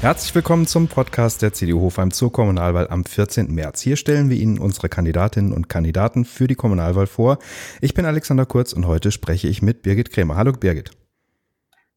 Herzlich 0.00 0.32
willkommen 0.32 0.68
zum 0.68 0.86
Podcast 0.86 1.42
der 1.42 1.52
CDU 1.52 1.80
Hofheim 1.80 2.12
zur 2.12 2.30
Kommunalwahl 2.30 2.86
am 2.88 3.04
14. 3.04 3.52
März. 3.52 3.80
Hier 3.80 3.96
stellen 3.96 4.30
wir 4.30 4.36
Ihnen 4.36 4.60
unsere 4.60 4.88
Kandidatinnen 4.88 5.52
und 5.52 5.68
Kandidaten 5.68 6.24
für 6.24 6.46
die 6.46 6.54
Kommunalwahl 6.54 7.08
vor. 7.08 7.38
Ich 7.80 7.94
bin 7.94 8.04
Alexander 8.04 8.46
Kurz 8.46 8.72
und 8.72 8.86
heute 8.86 9.10
spreche 9.10 9.48
ich 9.48 9.60
mit 9.60 9.82
Birgit 9.82 10.12
Krämer. 10.12 10.36
Hallo 10.36 10.52
Birgit. 10.52 10.92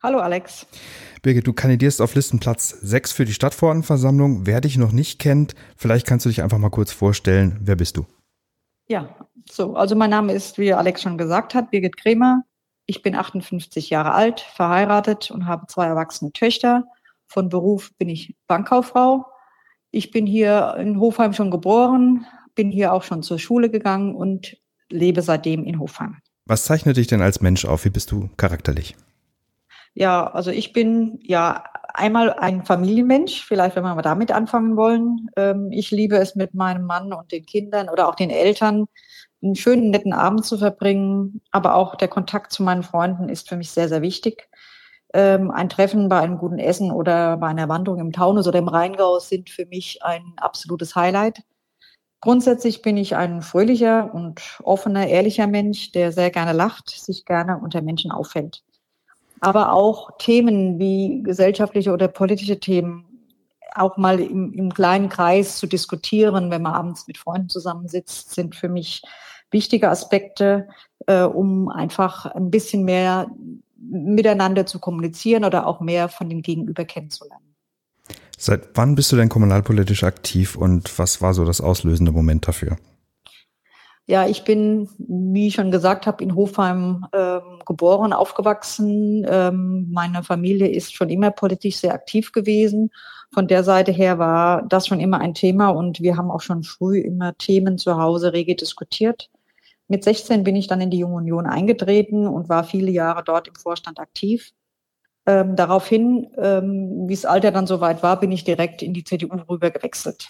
Hallo 0.01 0.17
Alex. 0.17 0.65
Birgit, 1.21 1.45
du 1.45 1.53
kandidierst 1.53 2.01
auf 2.01 2.15
Listenplatz 2.15 2.69
6 2.69 3.11
für 3.11 3.25
die 3.25 3.33
Stadtverordnetenversammlung. 3.33 4.47
Wer 4.47 4.61
dich 4.61 4.77
noch 4.77 4.93
nicht 4.93 5.19
kennt, 5.19 5.53
vielleicht 5.77 6.07
kannst 6.07 6.25
du 6.25 6.29
dich 6.29 6.41
einfach 6.41 6.57
mal 6.57 6.71
kurz 6.71 6.91
vorstellen. 6.91 7.59
Wer 7.61 7.75
bist 7.75 7.97
du? 7.97 8.07
Ja, 8.87 9.15
so, 9.47 9.75
also 9.75 9.95
mein 9.95 10.09
Name 10.09 10.33
ist, 10.33 10.57
wie 10.57 10.73
Alex 10.73 11.03
schon 11.03 11.19
gesagt 11.19 11.53
hat, 11.53 11.69
Birgit 11.69 11.97
Krämer. 11.97 12.41
Ich 12.87 13.03
bin 13.03 13.13
58 13.13 13.91
Jahre 13.91 14.13
alt, 14.13 14.39
verheiratet 14.39 15.29
und 15.29 15.45
habe 15.45 15.67
zwei 15.67 15.85
erwachsene 15.85 16.31
Töchter. 16.31 16.85
Von 17.31 17.47
Beruf 17.47 17.91
bin 17.97 18.09
ich 18.09 18.35
Bankkauffrau. 18.47 19.25
Ich 19.89 20.11
bin 20.11 20.25
hier 20.25 20.75
in 20.77 20.99
Hofheim 20.99 21.31
schon 21.31 21.49
geboren, 21.49 22.25
bin 22.55 22.69
hier 22.69 22.91
auch 22.91 23.03
schon 23.03 23.23
zur 23.23 23.39
Schule 23.39 23.69
gegangen 23.69 24.15
und 24.15 24.57
lebe 24.89 25.21
seitdem 25.21 25.63
in 25.63 25.79
Hofheim. 25.79 26.17
Was 26.45 26.65
zeichnet 26.65 26.97
dich 26.97 27.07
denn 27.07 27.21
als 27.21 27.39
Mensch 27.39 27.63
auf? 27.63 27.85
Wie 27.85 27.89
bist 27.89 28.11
du 28.11 28.29
charakterlich? 28.35 28.97
Ja, 29.93 30.27
also 30.27 30.51
ich 30.51 30.73
bin 30.73 31.19
ja 31.21 31.63
einmal 31.93 32.33
ein 32.33 32.65
Familienmensch, 32.65 33.45
vielleicht 33.45 33.77
wenn 33.77 33.83
wir 33.83 33.95
mal 33.95 34.01
damit 34.01 34.33
anfangen 34.33 34.75
wollen. 34.75 35.29
Ähm, 35.37 35.69
ich 35.71 35.89
liebe 35.89 36.17
es 36.17 36.35
mit 36.35 36.53
meinem 36.53 36.85
Mann 36.85 37.13
und 37.13 37.31
den 37.31 37.45
Kindern 37.45 37.87
oder 37.87 38.09
auch 38.09 38.15
den 38.15 38.29
Eltern, 38.29 38.87
einen 39.41 39.55
schönen, 39.55 39.89
netten 39.89 40.11
Abend 40.11 40.45
zu 40.45 40.57
verbringen. 40.57 41.39
Aber 41.51 41.75
auch 41.75 41.95
der 41.95 42.09
Kontakt 42.09 42.51
zu 42.51 42.61
meinen 42.61 42.83
Freunden 42.83 43.29
ist 43.29 43.47
für 43.47 43.55
mich 43.55 43.71
sehr, 43.71 43.87
sehr 43.87 44.01
wichtig 44.01 44.49
ähm, 45.13 45.51
ein 45.51 45.69
Treffen 45.69 46.09
bei 46.09 46.19
einem 46.19 46.37
guten 46.37 46.59
Essen 46.59 46.91
oder 46.91 47.37
bei 47.37 47.47
einer 47.47 47.69
Wanderung 47.69 47.99
im 47.99 48.11
Taunus 48.11 48.47
oder 48.47 48.59
im 48.59 48.67
Rheingau 48.67 49.19
sind 49.19 49.49
für 49.49 49.65
mich 49.65 50.03
ein 50.03 50.33
absolutes 50.37 50.95
Highlight. 50.95 51.43
Grundsätzlich 52.21 52.81
bin 52.81 52.97
ich 52.97 53.15
ein 53.15 53.41
fröhlicher 53.41 54.13
und 54.13 54.41
offener, 54.63 55.07
ehrlicher 55.07 55.47
Mensch, 55.47 55.91
der 55.91 56.11
sehr 56.11 56.29
gerne 56.29 56.53
lacht, 56.53 56.89
sich 56.89 57.25
gerne 57.25 57.57
unter 57.57 57.81
Menschen 57.81 58.11
auffällt. 58.11 58.61
Aber 59.39 59.73
auch 59.73 60.17
Themen 60.19 60.77
wie 60.77 61.23
gesellschaftliche 61.23 61.91
oder 61.91 62.07
politische 62.07 62.59
Themen 62.59 63.11
auch 63.73 63.97
mal 63.97 64.19
im, 64.19 64.53
im 64.53 64.73
kleinen 64.73 65.09
Kreis 65.09 65.57
zu 65.57 65.65
diskutieren, 65.65 66.51
wenn 66.51 66.61
man 66.61 66.73
abends 66.73 67.07
mit 67.07 67.17
Freunden 67.17 67.49
zusammensitzt, 67.49 68.35
sind 68.35 68.55
für 68.55 68.69
mich 68.69 69.01
wichtige 69.49 69.89
Aspekte, 69.89 70.67
äh, 71.07 71.23
um 71.23 71.69
einfach 71.69 72.25
ein 72.25 72.51
bisschen 72.51 72.83
mehr 72.85 73.31
miteinander 73.89 74.65
zu 74.65 74.79
kommunizieren 74.79 75.45
oder 75.45 75.67
auch 75.67 75.79
mehr 75.81 76.09
von 76.09 76.29
dem 76.29 76.41
Gegenüber 76.41 76.85
kennenzulernen. 76.85 77.55
Seit 78.37 78.69
wann 78.75 78.95
bist 78.95 79.11
du 79.11 79.15
denn 79.15 79.29
kommunalpolitisch 79.29 80.03
aktiv 80.03 80.55
und 80.55 80.97
was 80.97 81.21
war 81.21 81.33
so 81.33 81.45
das 81.45 81.61
auslösende 81.61 82.11
Moment 82.11 82.47
dafür? 82.47 82.77
Ja, 84.07 84.27
ich 84.27 84.43
bin, 84.43 84.89
wie 84.97 85.47
ich 85.47 85.53
schon 85.53 85.71
gesagt 85.71 86.07
habe, 86.07 86.23
in 86.23 86.35
Hofheim 86.35 87.05
ähm, 87.13 87.59
geboren, 87.65 88.13
aufgewachsen. 88.13 89.25
Ähm, 89.29 89.87
meine 89.91 90.23
Familie 90.23 90.67
ist 90.67 90.93
schon 90.93 91.09
immer 91.09 91.31
politisch 91.31 91.77
sehr 91.77 91.93
aktiv 91.93 92.31
gewesen. 92.31 92.89
Von 93.33 93.47
der 93.47 93.63
Seite 93.63 93.91
her 93.91 94.17
war 94.19 94.63
das 94.63 94.87
schon 94.87 94.99
immer 94.99 95.19
ein 95.19 95.33
Thema 95.33 95.69
und 95.69 96.01
wir 96.01 96.17
haben 96.17 96.31
auch 96.31 96.41
schon 96.41 96.63
früh 96.63 96.99
immer 96.99 97.37
Themen 97.37 97.77
zu 97.77 97.95
Hause 97.95 98.33
rege 98.33 98.55
diskutiert. 98.55 99.29
Mit 99.91 100.05
16 100.05 100.45
bin 100.45 100.55
ich 100.55 100.67
dann 100.67 100.79
in 100.79 100.89
die 100.89 100.99
Junge 100.99 101.15
Union 101.15 101.45
eingetreten 101.45 102.25
und 102.25 102.47
war 102.47 102.63
viele 102.63 102.91
Jahre 102.91 103.25
dort 103.25 103.49
im 103.49 103.55
Vorstand 103.55 103.99
aktiv. 103.99 104.53
Ähm, 105.25 105.57
daraufhin, 105.57 106.29
ähm, 106.37 107.09
wie 107.09 107.13
es 107.13 107.25
Alter 107.25 107.51
dann 107.51 107.67
soweit 107.67 108.01
war, 108.01 108.17
bin 108.17 108.31
ich 108.31 108.45
direkt 108.45 108.81
in 108.81 108.93
die 108.93 109.03
CDU 109.03 109.35
rüber 109.49 109.69
gewechselt. 109.69 110.29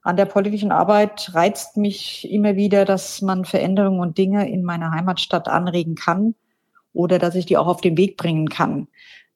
An 0.00 0.16
der 0.16 0.24
politischen 0.24 0.72
Arbeit 0.72 1.34
reizt 1.34 1.76
mich 1.76 2.26
immer 2.32 2.56
wieder, 2.56 2.86
dass 2.86 3.20
man 3.20 3.44
Veränderungen 3.44 4.00
und 4.00 4.16
Dinge 4.16 4.50
in 4.50 4.64
meiner 4.64 4.90
Heimatstadt 4.90 5.48
anregen 5.48 5.94
kann 5.94 6.34
oder 6.94 7.18
dass 7.18 7.34
ich 7.34 7.44
die 7.44 7.58
auch 7.58 7.66
auf 7.66 7.82
den 7.82 7.98
Weg 7.98 8.16
bringen 8.16 8.48
kann. 8.48 8.88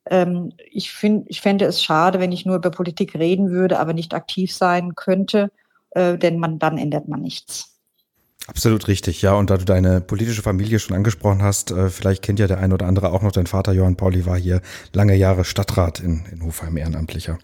Ähm, 0.06 0.54
ich, 0.70 0.92
find, 0.92 1.26
ich 1.28 1.42
fände 1.42 1.66
es 1.66 1.82
schade, 1.82 2.20
wenn 2.20 2.32
ich 2.32 2.46
nur 2.46 2.56
über 2.56 2.70
Politik 2.70 3.14
reden 3.16 3.50
würde, 3.50 3.80
aber 3.80 3.92
nicht 3.92 4.14
aktiv 4.14 4.54
sein 4.54 4.94
könnte, 4.94 5.52
äh, 5.90 6.16
denn 6.16 6.38
man, 6.38 6.58
dann 6.58 6.78
ändert 6.78 7.06
man 7.06 7.20
nichts. 7.20 7.75
Absolut 8.46 8.86
richtig, 8.86 9.22
ja. 9.22 9.34
Und 9.34 9.50
da 9.50 9.56
du 9.56 9.64
deine 9.64 10.00
politische 10.00 10.42
Familie 10.42 10.78
schon 10.78 10.96
angesprochen 10.96 11.42
hast, 11.42 11.72
äh, 11.72 11.90
vielleicht 11.90 12.22
kennt 12.22 12.38
ja 12.38 12.46
der 12.46 12.58
ein 12.58 12.72
oder 12.72 12.86
andere 12.86 13.10
auch 13.10 13.22
noch 13.22 13.32
dein 13.32 13.46
Vater 13.46 13.72
Johann 13.72 13.96
Pauli 13.96 14.24
war 14.24 14.38
hier 14.38 14.60
lange 14.92 15.14
Jahre 15.14 15.44
Stadtrat 15.44 16.00
in, 16.00 16.24
in 16.30 16.42
Hofheim, 16.44 16.76
Ehrenamtlicher. 16.76 17.38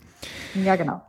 Ja, 0.54 0.76
genau. 0.76 1.02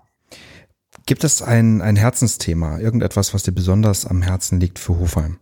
Gibt 1.06 1.24
es 1.24 1.42
ein, 1.42 1.82
ein 1.82 1.96
Herzensthema, 1.96 2.80
irgendetwas, 2.80 3.34
was 3.34 3.44
dir 3.44 3.52
besonders 3.52 4.06
am 4.06 4.22
Herzen 4.22 4.60
liegt 4.60 4.80
für 4.80 4.98
Hofheim? 4.98 5.40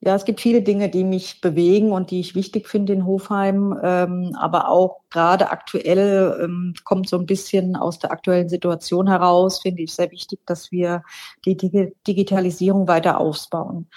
Ja, 0.00 0.14
es 0.14 0.24
gibt 0.24 0.40
viele 0.40 0.62
Dinge, 0.62 0.88
die 0.88 1.02
mich 1.02 1.40
bewegen 1.40 1.90
und 1.90 2.12
die 2.12 2.20
ich 2.20 2.36
wichtig 2.36 2.68
finde 2.68 2.92
in 2.92 3.04
Hofheim. 3.04 3.76
Ähm, 3.82 4.32
aber 4.38 4.68
auch 4.68 5.00
gerade 5.10 5.50
aktuell 5.50 6.38
ähm, 6.40 6.74
kommt 6.84 7.08
so 7.08 7.18
ein 7.18 7.26
bisschen 7.26 7.74
aus 7.74 7.98
der 7.98 8.12
aktuellen 8.12 8.48
Situation 8.48 9.08
heraus, 9.08 9.60
finde 9.60 9.82
ich 9.82 9.92
sehr 9.92 10.10
wichtig, 10.12 10.38
dass 10.46 10.70
wir 10.70 11.02
die 11.44 11.56
Digitalisierung 12.06 12.86
weiter 12.86 13.18
ausbauen. 13.18 13.88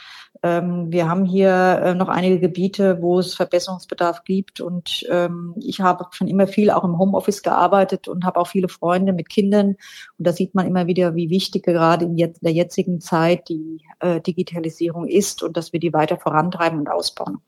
Ähm, 0.43 0.91
wir 0.91 1.07
haben 1.07 1.25
hier 1.25 1.81
äh, 1.83 1.95
noch 1.95 2.09
einige 2.09 2.39
Gebiete, 2.39 3.01
wo 3.01 3.19
es 3.19 3.35
Verbesserungsbedarf 3.35 4.23
gibt. 4.23 4.59
Und 4.59 5.05
ähm, 5.09 5.53
ich 5.59 5.81
habe 5.81 6.05
schon 6.11 6.27
immer 6.27 6.47
viel 6.47 6.71
auch 6.71 6.83
im 6.83 6.97
Homeoffice 6.97 7.43
gearbeitet 7.43 8.07
und 8.07 8.25
habe 8.25 8.39
auch 8.39 8.47
viele 8.47 8.67
Freunde 8.67 9.13
mit 9.13 9.29
Kindern. 9.29 9.75
Und 10.17 10.27
da 10.27 10.33
sieht 10.33 10.55
man 10.55 10.67
immer 10.67 10.87
wieder, 10.87 11.15
wie 11.15 11.29
wichtig 11.29 11.63
gerade 11.63 12.05
in 12.05 12.15
der 12.15 12.51
jetzigen 12.51 13.01
Zeit 13.01 13.49
die 13.49 13.81
äh, 13.99 14.19
Digitalisierung 14.19 15.07
ist 15.07 15.43
und 15.43 15.57
dass 15.57 15.73
wir 15.73 15.79
die 15.79 15.93
weiter 15.93 16.17
vorantreiben 16.17 16.79
und 16.79 16.89
ausbauen. 16.89 17.39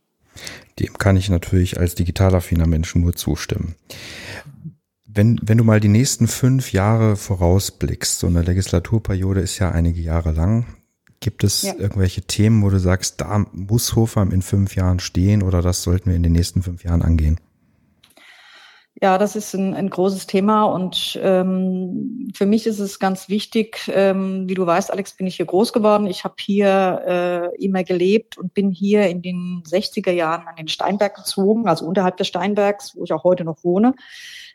Dem 0.79 0.97
kann 0.97 1.17
ich 1.17 1.29
natürlich 1.29 1.79
als 1.79 1.95
digital 1.95 2.35
affiner 2.35 2.67
Mensch 2.67 2.95
nur 2.95 3.13
zustimmen. 3.13 3.75
Wenn, 5.05 5.39
wenn 5.43 5.59
du 5.59 5.63
mal 5.63 5.79
die 5.79 5.89
nächsten 5.89 6.27
fünf 6.27 6.73
Jahre 6.73 7.15
vorausblickst, 7.15 8.17
so 8.17 8.27
eine 8.27 8.41
Legislaturperiode 8.41 9.41
ist 9.41 9.59
ja 9.59 9.69
einige 9.69 10.01
Jahre 10.01 10.31
lang, 10.31 10.65
Gibt 11.23 11.45
es 11.45 11.61
ja. 11.61 11.73
irgendwelche 11.77 12.21
Themen, 12.23 12.61
wo 12.63 12.69
du 12.69 12.79
sagst, 12.79 13.21
da 13.21 13.45
muss 13.53 13.95
Hofheim 13.95 14.31
in 14.31 14.41
fünf 14.41 14.75
Jahren 14.75 14.99
stehen 14.99 15.41
oder 15.41 15.61
das 15.61 15.81
sollten 15.81 16.09
wir 16.09 16.17
in 16.17 16.23
den 16.23 16.33
nächsten 16.33 16.61
fünf 16.61 16.83
Jahren 16.83 17.01
angehen? 17.01 17.39
Ja, 19.01 19.17
das 19.17 19.37
ist 19.37 19.53
ein, 19.53 19.73
ein 19.73 19.89
großes 19.89 20.27
Thema 20.27 20.65
und 20.65 21.17
ähm, 21.23 22.29
für 22.35 22.45
mich 22.45 22.67
ist 22.67 22.79
es 22.79 22.99
ganz 22.99 23.29
wichtig, 23.29 23.89
ähm, 23.93 24.49
wie 24.49 24.53
du 24.53 24.65
weißt, 24.65 24.91
Alex, 24.91 25.13
bin 25.13 25.25
ich 25.25 25.37
hier 25.37 25.45
groß 25.45 25.71
geworden. 25.71 26.07
Ich 26.07 26.25
habe 26.25 26.35
hier 26.39 27.01
äh, 27.55 27.63
immer 27.63 27.85
gelebt 27.85 28.37
und 28.37 28.53
bin 28.53 28.69
hier 28.69 29.07
in 29.07 29.21
den 29.21 29.63
60er 29.65 30.11
Jahren 30.11 30.45
an 30.45 30.57
den 30.57 30.67
Steinberg 30.67 31.15
gezogen, 31.15 31.69
also 31.69 31.85
unterhalb 31.85 32.17
des 32.17 32.27
Steinbergs, 32.27 32.97
wo 32.97 33.05
ich 33.05 33.13
auch 33.13 33.23
heute 33.23 33.45
noch 33.45 33.63
wohne. 33.63 33.93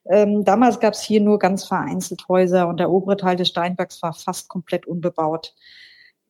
Ähm, 0.05 0.45
damals 0.45 0.81
gab 0.81 0.93
es 0.93 1.01
hier 1.01 1.23
nur 1.23 1.39
ganz 1.39 1.65
vereinzelt 1.65 2.28
Häuser 2.28 2.69
und 2.69 2.78
der 2.78 2.91
obere 2.91 3.17
Teil 3.17 3.37
des 3.37 3.49
Steinbergs 3.49 4.03
war 4.03 4.12
fast 4.12 4.49
komplett 4.49 4.87
unbebaut 4.87 5.55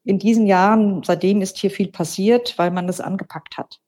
in 0.08 0.18
diesen 0.18 0.46
Jahren, 0.46 1.02
seitdem 1.02 1.42
ist 1.42 1.58
hier 1.58 1.70
viel 1.70 1.88
passiert, 1.88 2.56
weil 2.56 2.70
man 2.70 2.86
das 2.86 2.98
angepackt 2.98 3.58
hat. 3.58 3.78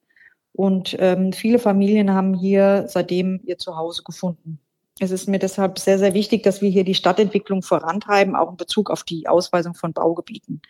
Und 0.53 0.95
ähm, 0.99 1.33
viele 1.33 1.57
Familien 1.57 2.13
haben 2.13 2.35
hier 2.35 2.85
seitdem 2.87 3.41
ihr 3.43 3.57
Zuhause 3.57 4.03
gefunden. 4.03 4.59
Es 4.99 5.09
ist 5.09 5.27
mir 5.27 5.39
deshalb 5.39 5.79
sehr, 5.79 5.97
sehr 5.97 6.13
wichtig, 6.13 6.43
dass 6.43 6.61
wir 6.61 6.69
hier 6.69 6.83
die 6.83 6.93
Stadtentwicklung 6.93 7.63
vorantreiben, 7.63 8.35
auch 8.35 8.51
in 8.51 8.57
Bezug 8.57 8.91
auf 8.91 9.01
die 9.01 9.27
Ausweisung 9.27 9.73
von 9.73 9.93
Baugebieten. 9.93 10.61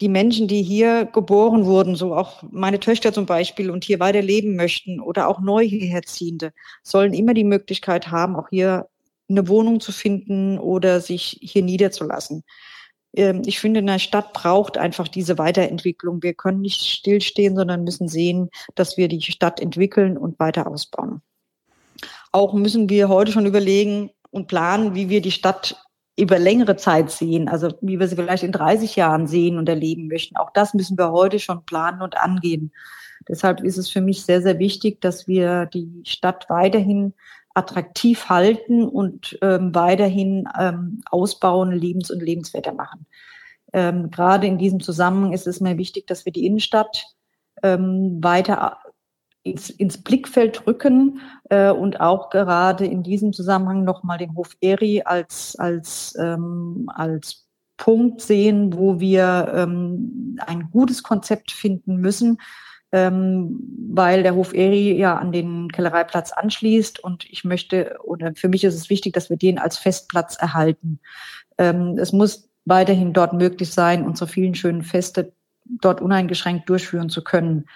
Die 0.00 0.08
Menschen, 0.08 0.46
die 0.46 0.62
hier 0.62 1.06
geboren 1.06 1.64
wurden, 1.64 1.96
so 1.96 2.14
auch 2.14 2.44
meine 2.52 2.78
Töchter 2.78 3.12
zum 3.12 3.26
Beispiel, 3.26 3.68
und 3.68 3.82
hier 3.82 3.98
weiter 3.98 4.22
leben 4.22 4.54
möchten 4.54 5.00
oder 5.00 5.26
auch 5.26 5.40
neu 5.40 5.64
hierher 5.66 6.02
ziehende, 6.02 6.52
sollen 6.84 7.14
immer 7.14 7.34
die 7.34 7.42
Möglichkeit 7.42 8.12
haben, 8.12 8.36
auch 8.36 8.50
hier 8.50 8.86
eine 9.28 9.48
Wohnung 9.48 9.80
zu 9.80 9.90
finden 9.90 10.60
oder 10.60 11.00
sich 11.00 11.40
hier 11.42 11.64
niederzulassen. 11.64 12.44
Ähm, 13.14 13.42
ich 13.46 13.60
finde, 13.60 13.78
eine 13.78 13.98
Stadt 13.98 14.32
braucht 14.32 14.78
einfach 14.78 15.08
diese 15.08 15.38
Weiterentwicklung. 15.38 16.22
Wir 16.22 16.34
können 16.34 16.60
nicht 16.60 16.82
stillstehen, 16.82 17.56
sondern 17.56 17.84
müssen 17.84 18.08
sehen, 18.08 18.50
dass 18.74 18.96
wir 18.96 19.08
die 19.08 19.22
Stadt 19.22 19.60
entwickeln 19.60 20.16
und 20.16 20.38
weiter 20.38 20.66
ausbauen. 20.66 21.22
Auch 22.32 22.54
müssen 22.54 22.88
wir 22.88 23.08
heute 23.08 23.32
schon 23.32 23.46
überlegen 23.46 24.10
und 24.30 24.48
planen, 24.48 24.94
wie 24.94 25.08
wir 25.08 25.20
die 25.20 25.30
Stadt 25.30 25.76
über 26.18 26.38
längere 26.38 26.76
Zeit 26.76 27.10
sehen, 27.10 27.48
also 27.48 27.74
wie 27.80 27.98
wir 27.98 28.06
sie 28.06 28.16
vielleicht 28.16 28.42
in 28.42 28.52
30 28.52 28.96
Jahren 28.96 29.26
sehen 29.26 29.58
und 29.58 29.68
erleben 29.68 30.08
möchten. 30.08 30.36
Auch 30.36 30.50
das 30.52 30.74
müssen 30.74 30.98
wir 30.98 31.10
heute 31.10 31.38
schon 31.38 31.64
planen 31.64 32.02
und 32.02 32.18
angehen. 32.18 32.72
Deshalb 33.28 33.60
ist 33.62 33.78
es 33.78 33.88
für 33.88 34.00
mich 34.00 34.24
sehr, 34.24 34.42
sehr 34.42 34.58
wichtig, 34.58 35.00
dass 35.00 35.26
wir 35.28 35.66
die 35.66 36.02
Stadt 36.04 36.46
weiterhin 36.48 37.14
attraktiv 37.54 38.28
halten 38.28 38.84
und 38.84 39.38
ähm, 39.42 39.74
weiterhin 39.74 40.48
ähm, 40.58 41.02
ausbauen, 41.10 41.72
lebens- 41.72 42.10
und 42.10 42.22
lebenswerter 42.22 42.72
machen. 42.72 43.06
Ähm, 43.72 44.10
gerade 44.10 44.46
in 44.46 44.58
diesem 44.58 44.80
Zusammenhang 44.80 45.32
ist 45.32 45.46
es 45.46 45.60
mir 45.60 45.78
wichtig, 45.78 46.06
dass 46.06 46.24
wir 46.24 46.32
die 46.32 46.46
Innenstadt 46.46 47.06
ähm, 47.62 48.18
weiter 48.22 48.78
ins, 49.42 49.70
ins 49.70 50.02
Blickfeld 50.02 50.66
rücken 50.66 51.20
äh, 51.50 51.70
und 51.70 52.00
auch 52.00 52.30
gerade 52.30 52.86
in 52.86 53.02
diesem 53.02 53.32
Zusammenhang 53.32 53.84
nochmal 53.84 54.18
den 54.18 54.34
Hof 54.36 54.56
Eri 54.60 55.02
als, 55.04 55.56
als, 55.56 56.14
ähm, 56.18 56.88
als 56.94 57.46
Punkt 57.76 58.20
sehen, 58.20 58.76
wo 58.76 59.00
wir 59.00 59.52
ähm, 59.54 60.38
ein 60.46 60.70
gutes 60.70 61.02
Konzept 61.02 61.50
finden 61.50 61.96
müssen, 61.96 62.38
ähm, 62.92 63.58
weil 63.90 64.22
der 64.22 64.34
Hof 64.34 64.54
Eri 64.54 64.92
ja 64.92 65.16
an 65.16 65.32
den 65.32 65.70
Kellereiplatz 65.72 66.32
anschließt 66.32 67.02
und 67.02 67.24
ich 67.30 67.44
möchte, 67.44 67.98
oder 68.04 68.34
für 68.34 68.48
mich 68.48 68.64
ist 68.64 68.74
es 68.74 68.90
wichtig, 68.90 69.14
dass 69.14 69.30
wir 69.30 69.36
den 69.36 69.58
als 69.58 69.78
Festplatz 69.78 70.36
erhalten. 70.36 71.00
Ähm, 71.58 71.98
es 71.98 72.12
muss 72.12 72.50
weiterhin 72.64 73.12
dort 73.12 73.32
möglich 73.32 73.72
sein, 73.72 74.04
unsere 74.04 74.28
vielen 74.28 74.54
schönen 74.54 74.82
Feste 74.82 75.32
dort 75.64 76.00
uneingeschränkt 76.00 76.68
durchführen 76.68 77.08
zu 77.08 77.24
können. 77.24 77.66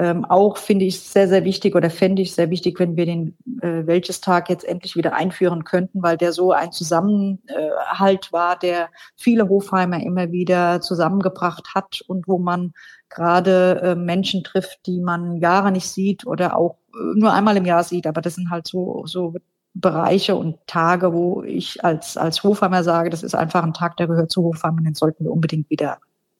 Ähm, 0.00 0.24
auch 0.24 0.58
finde 0.58 0.84
ich 0.84 1.00
sehr, 1.00 1.26
sehr 1.26 1.44
wichtig 1.44 1.74
oder 1.74 1.90
fände 1.90 2.22
ich 2.22 2.32
sehr 2.32 2.50
wichtig, 2.50 2.78
wenn 2.78 2.96
wir 2.96 3.04
den 3.04 3.36
äh, 3.62 3.84
Wäldchestag 3.84 4.48
jetzt 4.48 4.64
endlich 4.64 4.94
wieder 4.94 5.14
einführen 5.14 5.64
könnten, 5.64 6.02
weil 6.02 6.16
der 6.16 6.32
so 6.32 6.52
ein 6.52 6.70
Zusammenhalt 6.70 8.32
war, 8.32 8.56
der 8.56 8.90
viele 9.16 9.48
Hofheimer 9.48 10.00
immer 10.00 10.30
wieder 10.30 10.80
zusammengebracht 10.80 11.74
hat 11.74 12.00
und 12.06 12.28
wo 12.28 12.38
man 12.38 12.74
gerade 13.08 13.80
äh, 13.82 13.94
Menschen 13.96 14.44
trifft, 14.44 14.86
die 14.86 15.00
man 15.00 15.38
Jahre 15.38 15.72
nicht 15.72 15.88
sieht 15.88 16.24
oder 16.26 16.56
auch 16.56 16.76
äh, 16.94 17.18
nur 17.18 17.32
einmal 17.32 17.56
im 17.56 17.64
Jahr 17.64 17.82
sieht. 17.82 18.06
Aber 18.06 18.20
das 18.20 18.36
sind 18.36 18.50
halt 18.50 18.68
so, 18.68 19.02
so 19.04 19.34
Bereiche 19.74 20.36
und 20.36 20.64
Tage, 20.68 21.12
wo 21.12 21.42
ich 21.42 21.84
als, 21.84 22.16
als 22.16 22.44
Hofheimer 22.44 22.84
sage, 22.84 23.10
das 23.10 23.24
ist 23.24 23.34
einfach 23.34 23.64
ein 23.64 23.74
Tag, 23.74 23.96
der 23.96 24.06
gehört 24.06 24.30
zu 24.30 24.44
Hofheimern, 24.44 24.84
den 24.84 24.94
sollten 24.94 25.24
wir 25.24 25.32
unbedingt 25.32 25.68
wieder 25.70 25.98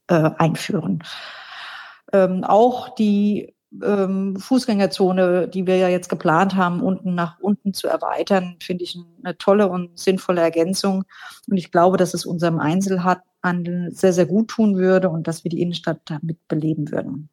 äh, 0.09 0.31
einführen. 0.39 1.03
Ähm, 2.13 2.45
auch 2.45 2.95
die 2.95 3.55
ähm, 3.83 4.37
Fußgängerzone, 4.37 5.49
die 5.49 5.67
wir 5.67 5.77
ja 5.77 5.89
jetzt 5.89 6.09
geplant 6.09 6.55
haben, 6.57 6.81
unten 6.83 7.15
nach 7.15 7.39
unten 7.41 7.75
zu 7.75 7.87
erweitern, 7.87 8.57
finde 8.63 8.85
ich 8.85 8.99
eine 9.23 9.37
tolle 9.37 9.69
und 9.69 9.99
sinnvolle 9.99 10.41
Ergänzung. 10.41 11.05
Und 11.49 11.57
ich 11.57 11.71
glaube, 11.71 11.97
dass 11.97 12.15
es 12.15 12.25
unserem 12.25 12.59
Einzelhandel 12.59 13.91
sehr, 13.93 14.13
sehr 14.13 14.27
gut 14.27 14.49
tun 14.49 14.77
würde 14.77 15.11
und 15.11 15.29
dass 15.29 15.45
wir 15.45 15.51
die 15.51 15.61
Innenstadt 15.61 16.01
damit 16.07 16.47
beleben 16.49 16.91
würden. 16.91 17.29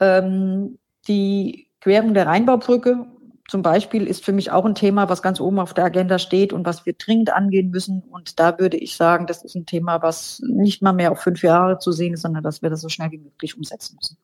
Ähm, 0.00 0.78
die 1.08 1.68
Querung 1.80 2.14
der 2.14 2.26
Rheinbaubrücke 2.26 3.06
zum 3.48 3.62
Beispiel 3.62 4.06
ist 4.06 4.24
für 4.24 4.32
mich 4.32 4.50
auch 4.50 4.64
ein 4.64 4.74
Thema, 4.74 5.08
was 5.08 5.22
ganz 5.22 5.40
oben 5.40 5.60
auf 5.60 5.72
der 5.72 5.84
Agenda 5.84 6.18
steht 6.18 6.52
und 6.52 6.66
was 6.66 6.84
wir 6.84 6.94
dringend 6.94 7.32
angehen 7.32 7.70
müssen. 7.70 8.02
Und 8.02 8.40
da 8.40 8.58
würde 8.58 8.76
ich 8.76 8.96
sagen, 8.96 9.26
das 9.26 9.44
ist 9.44 9.54
ein 9.54 9.66
Thema, 9.66 10.02
was 10.02 10.42
nicht 10.44 10.82
mal 10.82 10.92
mehr 10.92 11.12
auf 11.12 11.20
fünf 11.20 11.42
Jahre 11.42 11.78
zu 11.78 11.92
sehen 11.92 12.14
ist, 12.14 12.22
sondern 12.22 12.42
dass 12.42 12.62
wir 12.62 12.70
das 12.70 12.80
so 12.80 12.88
schnell 12.88 13.12
wie 13.12 13.18
möglich 13.18 13.56
umsetzen 13.56 13.96
müssen. 13.96 14.16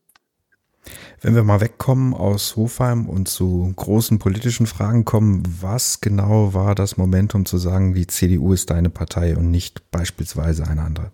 Wenn 1.20 1.36
wir 1.36 1.44
mal 1.44 1.60
wegkommen 1.60 2.14
aus 2.14 2.56
Hofheim 2.56 3.08
und 3.08 3.28
zu 3.28 3.72
großen 3.76 4.18
politischen 4.18 4.66
Fragen 4.66 5.04
kommen, 5.04 5.44
was 5.60 6.00
genau 6.00 6.52
war 6.54 6.74
das 6.74 6.96
Momentum 6.96 7.46
zu 7.46 7.58
sagen, 7.58 7.94
die 7.94 8.08
CDU 8.08 8.52
ist 8.52 8.70
deine 8.70 8.90
Partei 8.90 9.36
und 9.36 9.52
nicht 9.52 9.92
beispielsweise 9.92 10.66
eine 10.66 10.82
andere? 10.82 11.12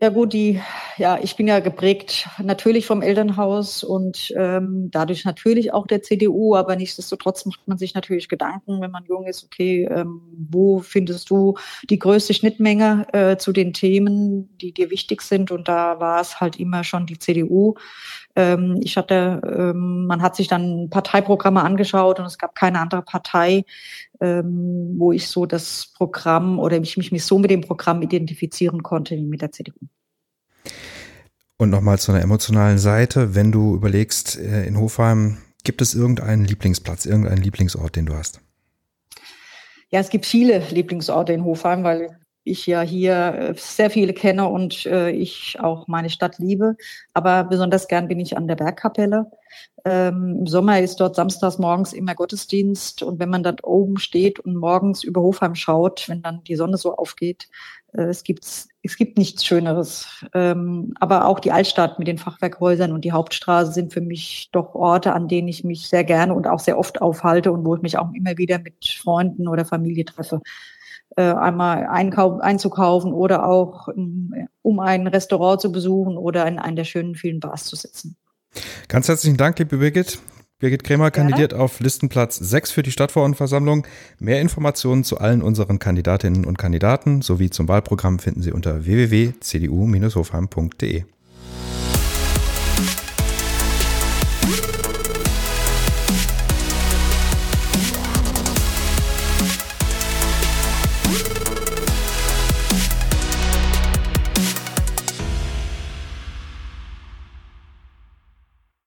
Ja 0.00 0.10
gut, 0.10 0.32
die, 0.32 0.60
ja, 0.96 1.18
ich 1.20 1.34
bin 1.34 1.48
ja 1.48 1.58
geprägt 1.58 2.28
natürlich 2.40 2.86
vom 2.86 3.02
Elternhaus 3.02 3.82
und 3.82 4.32
ähm, 4.36 4.90
dadurch 4.92 5.24
natürlich 5.24 5.72
auch 5.72 5.88
der 5.88 6.02
CDU, 6.02 6.54
aber 6.54 6.76
nichtsdestotrotz 6.76 7.44
macht 7.46 7.66
man 7.66 7.78
sich 7.78 7.94
natürlich 7.94 8.28
Gedanken, 8.28 8.80
wenn 8.80 8.92
man 8.92 9.04
jung 9.06 9.26
ist, 9.26 9.42
okay, 9.42 9.88
ähm, 9.90 10.20
wo 10.50 10.78
findest 10.78 11.30
du 11.30 11.56
die 11.90 11.98
größte 11.98 12.32
Schnittmenge 12.32 13.08
äh, 13.12 13.38
zu 13.38 13.50
den 13.50 13.72
Themen, 13.72 14.56
die 14.58 14.70
dir 14.70 14.90
wichtig 14.90 15.20
sind? 15.20 15.50
Und 15.50 15.66
da 15.66 15.98
war 15.98 16.20
es 16.20 16.38
halt 16.40 16.60
immer 16.60 16.84
schon 16.84 17.06
die 17.06 17.18
CDU. 17.18 17.74
Ähm, 18.38 18.78
ich 18.84 18.96
hatte, 18.96 19.40
ähm, 19.44 20.06
man 20.06 20.22
hat 20.22 20.36
sich 20.36 20.46
dann 20.46 20.88
Parteiprogramme 20.90 21.60
angeschaut 21.60 22.20
und 22.20 22.26
es 22.26 22.38
gab 22.38 22.54
keine 22.54 22.78
andere 22.78 23.02
Partei, 23.02 23.64
ähm, 24.20 24.94
wo 24.96 25.10
ich 25.10 25.26
so 25.26 25.44
das 25.44 25.92
Programm 25.96 26.60
oder 26.60 26.76
ich 26.78 26.96
mich, 26.96 27.10
mich 27.10 27.24
so 27.24 27.40
mit 27.40 27.50
dem 27.50 27.62
Programm 27.62 28.00
identifizieren 28.00 28.84
konnte 28.84 29.16
wie 29.16 29.26
mit 29.26 29.42
der 29.42 29.50
CDU. 29.50 29.80
Und 31.56 31.70
nochmal 31.70 31.98
zu 31.98 32.12
einer 32.12 32.22
emotionalen 32.22 32.78
Seite, 32.78 33.34
wenn 33.34 33.50
du 33.50 33.74
überlegst, 33.74 34.38
äh, 34.38 34.64
in 34.66 34.78
Hofheim, 34.78 35.38
gibt 35.64 35.82
es 35.82 35.94
irgendeinen 35.94 36.44
Lieblingsplatz, 36.44 37.06
irgendeinen 37.06 37.42
Lieblingsort, 37.42 37.96
den 37.96 38.06
du 38.06 38.14
hast? 38.14 38.40
Ja, 39.90 39.98
es 39.98 40.10
gibt 40.10 40.26
viele 40.26 40.60
Lieblingsorte 40.70 41.32
in 41.32 41.42
Hofheim, 41.42 41.82
weil 41.82 42.20
ich 42.50 42.66
ja 42.66 42.80
hier 42.82 43.14
äh, 43.14 43.54
sehr 43.56 43.90
viele 43.90 44.12
kenne 44.12 44.48
und 44.48 44.86
äh, 44.86 45.10
ich 45.10 45.58
auch 45.60 45.86
meine 45.88 46.10
Stadt 46.10 46.38
liebe. 46.38 46.76
Aber 47.14 47.44
besonders 47.44 47.88
gern 47.88 48.08
bin 48.08 48.20
ich 48.20 48.36
an 48.36 48.48
der 48.48 48.56
Bergkapelle. 48.56 49.30
Ähm, 49.84 50.38
Im 50.40 50.46
Sommer 50.46 50.80
ist 50.80 50.96
dort 51.00 51.16
samstags 51.16 51.58
morgens 51.58 51.92
immer 51.92 52.14
Gottesdienst 52.14 53.02
und 53.02 53.18
wenn 53.20 53.30
man 53.30 53.42
dort 53.42 53.64
oben 53.64 53.98
steht 53.98 54.40
und 54.40 54.56
morgens 54.56 55.04
über 55.04 55.22
Hofheim 55.22 55.54
schaut, 55.54 56.08
wenn 56.08 56.22
dann 56.22 56.42
die 56.44 56.56
Sonne 56.56 56.76
so 56.76 56.96
aufgeht, 56.96 57.48
äh, 57.92 58.02
es 58.02 58.24
gibt 58.24 58.44
es 58.44 58.96
gibt 58.96 59.18
nichts 59.18 59.44
Schöneres. 59.44 60.24
Ähm, 60.34 60.94
aber 60.98 61.26
auch 61.26 61.40
die 61.40 61.52
Altstadt 61.52 61.98
mit 61.98 62.08
den 62.08 62.18
Fachwerkhäusern 62.18 62.92
und 62.92 63.04
die 63.04 63.12
Hauptstraße 63.12 63.72
sind 63.72 63.92
für 63.92 64.00
mich 64.00 64.48
doch 64.52 64.74
Orte, 64.74 65.12
an 65.12 65.28
denen 65.28 65.48
ich 65.48 65.64
mich 65.64 65.88
sehr 65.88 66.04
gerne 66.04 66.34
und 66.34 66.46
auch 66.46 66.60
sehr 66.60 66.78
oft 66.78 67.00
aufhalte 67.02 67.52
und 67.52 67.64
wo 67.64 67.74
ich 67.76 67.82
mich 67.82 67.98
auch 67.98 68.12
immer 68.14 68.36
wieder 68.38 68.58
mit 68.58 68.84
Freunden 68.84 69.48
oder 69.48 69.64
Familie 69.64 70.04
treffe 70.04 70.40
einmal 71.16 71.86
einkaufen, 71.86 72.40
einzukaufen 72.40 73.12
oder 73.12 73.46
auch 73.46 73.88
um, 73.88 74.32
um 74.62 74.80
ein 74.80 75.06
Restaurant 75.06 75.60
zu 75.60 75.72
besuchen 75.72 76.16
oder 76.16 76.46
in 76.46 76.58
einen 76.58 76.76
der 76.76 76.84
schönen 76.84 77.14
vielen 77.14 77.40
Bars 77.40 77.64
zu 77.64 77.76
sitzen. 77.76 78.16
Ganz 78.88 79.08
herzlichen 79.08 79.36
Dank, 79.36 79.58
liebe 79.58 79.78
Birgit. 79.78 80.18
Birgit 80.60 80.82
Krämer 80.82 81.12
kandidiert 81.12 81.52
ja. 81.52 81.58
auf 81.58 81.78
Listenplatz 81.78 82.34
6 82.36 82.72
für 82.72 82.82
die 82.82 82.90
Stadtverordnetenversammlung. 82.90 83.86
Mehr 84.18 84.40
Informationen 84.40 85.04
zu 85.04 85.18
allen 85.18 85.40
unseren 85.40 85.78
Kandidatinnen 85.78 86.44
und 86.44 86.58
Kandidaten 86.58 87.22
sowie 87.22 87.50
zum 87.50 87.68
Wahlprogramm 87.68 88.18
finden 88.18 88.42
Sie 88.42 88.50
unter 88.50 88.84
www.cdu-hofheim.de. 88.84 91.04